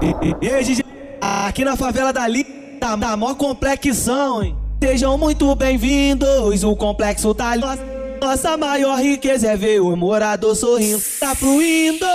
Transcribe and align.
DJ, 0.00 0.82
aqui 1.20 1.62
na 1.62 1.76
favela 1.76 2.10
da 2.10 2.26
Linha, 2.26 2.46
tá, 2.80 2.96
tá 2.96 3.16
mó 3.18 3.34
complexão, 3.34 4.42
hein? 4.42 4.56
Sejam 4.82 5.18
muito 5.18 5.54
bem-vindos, 5.54 6.64
o 6.64 6.74
complexo 6.74 7.34
tá 7.34 7.50
ali. 7.50 7.62
Nossa 8.18 8.56
maior 8.56 8.98
riqueza 8.98 9.48
é 9.48 9.56
ver 9.58 9.80
o 9.80 9.94
morador 9.94 10.56
sorrindo, 10.56 11.02
tá 11.18 11.34
fluindo. 11.34 12.06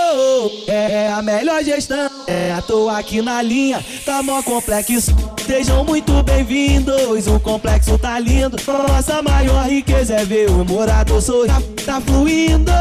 É, 0.66 1.04
é 1.04 1.12
a 1.12 1.22
melhor 1.22 1.62
gestão, 1.62 2.10
é 2.26 2.52
à 2.52 2.60
toa 2.60 2.98
aqui 2.98 3.22
na 3.22 3.40
linha, 3.40 3.84
tá 4.04 4.20
mó 4.20 4.42
complexo. 4.42 5.14
Sejam 5.46 5.84
muito 5.84 6.24
bem-vindos, 6.24 7.28
o 7.28 7.38
complexo 7.38 7.96
tá 7.96 8.18
lindo. 8.18 8.56
Nossa 8.88 9.22
maior 9.22 9.64
riqueza 9.68 10.14
é 10.14 10.24
ver 10.24 10.50
o 10.50 10.64
morador 10.64 11.22
sorrindo, 11.22 11.62
tá, 11.84 11.98
tá 11.98 12.00
fluindo 12.00 12.72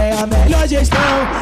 é 0.00 0.12
a 0.12 0.26
melhor 0.26 0.66
gestão. 0.66 0.98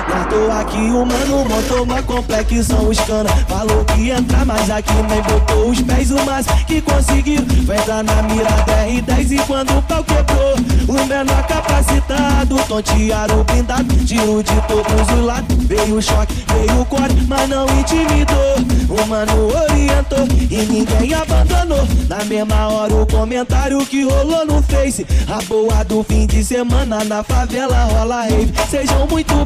Já 0.08 0.24
tô 0.24 0.50
aqui, 0.52 0.90
o 0.90 1.04
mano 1.04 1.44
montou 1.48 1.82
uma 1.84 2.02
complexão. 2.02 2.88
Os 2.88 2.98
cana 3.00 3.30
falou 3.48 3.84
que 3.84 4.00
ia 4.00 4.18
entrar, 4.18 4.44
mas 4.44 4.70
aqui 4.70 4.94
nem 5.08 5.22
botou 5.22 5.70
os 5.70 5.80
pés. 5.82 6.11
O 6.11 6.25
mais 6.25 6.46
que 6.66 6.80
conseguiu 6.80 7.44
foi 7.66 7.76
entrar 7.76 8.03
na 8.03 8.22
mira 8.22 8.50
R10. 8.67 9.32
E 9.32 9.39
quando 9.46 9.79
o 9.79 9.82
pau 9.82 10.04
quebrou, 10.04 10.54
o 10.89 11.06
menor 11.06 11.46
capacitado, 11.46 12.56
tontearam 12.67 13.44
blindado, 13.44 13.94
tiro 14.04 14.43
de 14.43 14.61
todos 14.62 15.12
os 15.12 15.25
lados. 15.25 15.56
Veio 15.67 15.96
o 15.96 16.03
choque, 16.03 16.34
veio 16.48 16.81
o 16.81 16.84
corte, 16.86 17.26
mas 17.29 17.48
não 17.48 17.67
intimidou. 17.79 18.56
O 18.89 19.06
mano 19.06 19.48
orientou 19.54 20.26
e 20.50 20.56
ninguém 20.64 21.14
abandonou. 21.14 21.86
Na 22.08 22.25
mesma 22.25 22.68
hora, 22.68 22.95
o 22.95 23.06
comentário 23.06 23.84
que 23.84 24.04
rolou 24.04 24.46
no 24.46 24.62
Face. 24.62 25.06
A 25.29 25.42
boa 25.42 25.84
do 25.84 26.03
fim 26.03 26.26
de 26.26 26.42
semana 26.42 27.04
na 27.04 27.22
favela 27.22 27.84
rola 27.84 28.22
rave. 28.22 28.53
Sejam 28.70 29.06
muito 29.06 29.45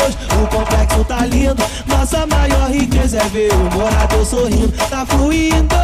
bem-vindos, 0.00 0.16
o 0.42 0.46
complexo 0.46 1.04
tá 1.04 1.26
lindo. 1.26 1.62
Nossa 1.86 2.26
maior 2.26 2.70
riqueza 2.70 3.18
é 3.18 3.28
ver 3.28 3.52
o 3.52 3.76
morador 3.76 4.24
sorrindo, 4.24 4.72
tá 4.88 5.04
fluindo. 5.06 5.74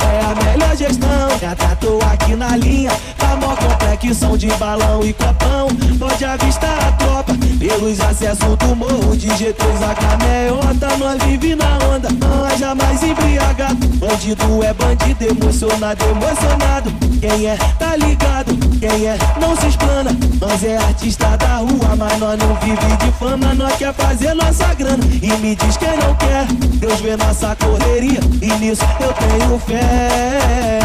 É 0.00 0.20
a 0.24 0.34
melhor 0.44 0.76
gestão, 0.76 1.38
já 1.40 1.54
tratou 1.54 2.00
aqui 2.02 2.34
na 2.34 2.56
linha. 2.56 2.90
Tá 3.16 3.36
mó 3.36 3.54
complexão 3.56 4.36
de 4.36 4.48
balão 4.54 5.04
e 5.04 5.12
copão. 5.12 5.68
Pode 5.98 6.24
avistar 6.24 6.49
a 7.80 7.86
tropa 7.86 7.90
pelos 7.90 8.00
acessos 8.00 8.56
do 8.56 8.76
morro 8.76 9.16
de 9.16 9.28
G3 9.28 9.54
a 9.82 9.94
cameiota. 9.94 10.96
Nós 10.98 11.22
vive 11.24 11.54
na 11.54 11.78
onda, 11.88 12.08
nós 12.10 12.58
jamais 12.58 13.02
embriagado. 13.02 13.86
Bandido 13.96 14.62
é 14.62 14.74
bandido, 14.74 15.24
emocionado, 15.24 16.04
emocionado. 16.04 16.92
Quem 17.20 17.46
é, 17.46 17.56
tá 17.78 17.96
ligado. 17.96 18.56
Quem 18.78 19.06
é, 19.06 19.16
não 19.40 19.56
se 19.56 19.66
explana. 19.68 20.10
Nós 20.40 20.62
é 20.64 20.76
artista 20.76 21.36
da 21.36 21.56
rua, 21.56 21.96
mas 21.96 22.18
nós 22.18 22.38
não 22.38 22.54
vive 22.56 22.96
de 22.96 23.12
fama. 23.18 23.54
Nós 23.54 23.74
quer 23.76 23.94
fazer 23.94 24.34
nossa 24.34 24.74
grana. 24.74 25.04
E 25.22 25.32
me 25.38 25.54
diz 25.56 25.76
quem 25.76 25.96
não 25.96 26.14
quer. 26.16 26.46
Deus 26.78 27.00
vê 27.00 27.16
nossa 27.16 27.56
correria. 27.56 28.20
E 28.42 28.52
nisso 28.58 28.84
eu 29.00 29.12
tenho 29.14 29.58
fé. 29.58 30.78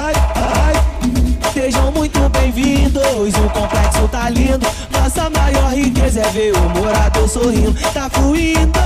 Ai, 0.00 0.14
ai. 0.34 1.52
Sejam 1.52 1.92
muito 1.92 2.18
bem-vindos, 2.30 3.34
o 3.34 3.50
complexo 3.50 4.08
tá 4.08 4.28
lindo. 4.28 4.66
Nossa 5.14 5.30
maior 5.30 5.72
riqueza 5.72 6.22
é 6.22 6.30
ver 6.30 6.52
o 6.56 6.68
morador 6.70 7.28
sorrindo, 7.28 7.72
tá 7.92 8.10
fluindo. 8.10 8.80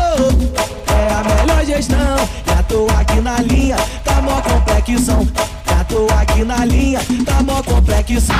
É 0.86 1.14
a 1.14 1.24
melhor 1.24 1.64
gestão, 1.64 2.16
já 2.46 2.62
tô 2.64 2.86
aqui 3.00 3.18
na 3.22 3.40
linha, 3.40 3.76
tá 4.04 4.20
mó 4.20 4.42
complexão. 4.42 5.26
Já 5.66 5.84
tô 5.84 6.06
aqui 6.12 6.44
na 6.44 6.66
linha, 6.66 7.00
tá 7.24 7.42
mó 7.42 7.62
complexão. 7.62 8.36